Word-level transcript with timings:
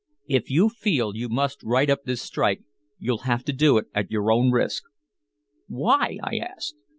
If 0.25 0.49
you 0.49 0.69
feel 0.69 1.15
you 1.15 1.29
must 1.29 1.61
write 1.61 1.91
up 1.91 2.05
this 2.05 2.23
strike 2.23 2.63
you'll 2.97 3.19
have 3.29 3.45
to 3.45 3.53
do 3.53 3.77
it 3.77 3.85
at 3.93 4.09
your 4.09 4.31
own 4.31 4.49
risk." 4.49 4.81
"Why?" 5.67 6.17
I 6.23 6.37
asked. 6.37 6.73